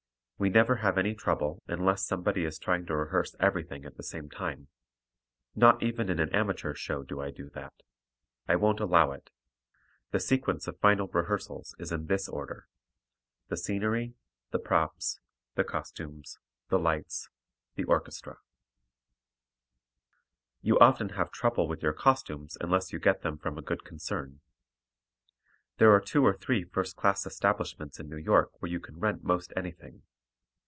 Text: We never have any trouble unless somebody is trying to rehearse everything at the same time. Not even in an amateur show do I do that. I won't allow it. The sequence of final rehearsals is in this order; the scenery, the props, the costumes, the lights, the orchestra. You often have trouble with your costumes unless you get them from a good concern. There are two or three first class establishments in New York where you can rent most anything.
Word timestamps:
We 0.41 0.49
never 0.49 0.77
have 0.77 0.97
any 0.97 1.13
trouble 1.13 1.61
unless 1.67 2.03
somebody 2.03 2.45
is 2.45 2.57
trying 2.57 2.87
to 2.87 2.95
rehearse 2.95 3.35
everything 3.39 3.85
at 3.85 3.95
the 3.97 4.01
same 4.01 4.27
time. 4.27 4.69
Not 5.55 5.83
even 5.83 6.09
in 6.09 6.19
an 6.19 6.33
amateur 6.33 6.73
show 6.73 7.03
do 7.03 7.21
I 7.21 7.29
do 7.29 7.51
that. 7.51 7.75
I 8.47 8.55
won't 8.55 8.79
allow 8.79 9.11
it. 9.11 9.29
The 10.09 10.19
sequence 10.19 10.65
of 10.67 10.79
final 10.79 11.07
rehearsals 11.09 11.75
is 11.77 11.91
in 11.91 12.07
this 12.07 12.27
order; 12.27 12.67
the 13.49 13.55
scenery, 13.55 14.15
the 14.49 14.57
props, 14.57 15.19
the 15.53 15.63
costumes, 15.63 16.39
the 16.69 16.79
lights, 16.79 17.29
the 17.75 17.83
orchestra. 17.83 18.37
You 20.63 20.79
often 20.79 21.09
have 21.09 21.29
trouble 21.29 21.67
with 21.67 21.83
your 21.83 21.93
costumes 21.93 22.57
unless 22.59 22.91
you 22.91 22.97
get 22.97 23.21
them 23.21 23.37
from 23.37 23.59
a 23.59 23.61
good 23.61 23.83
concern. 23.83 24.41
There 25.77 25.91
are 25.91 26.01
two 26.01 26.23
or 26.25 26.33
three 26.33 26.63
first 26.63 26.95
class 26.95 27.27
establishments 27.27 27.99
in 27.99 28.09
New 28.09 28.17
York 28.17 28.59
where 28.59 28.71
you 28.71 28.79
can 28.79 28.97
rent 28.99 29.23
most 29.23 29.53
anything. 29.55 30.01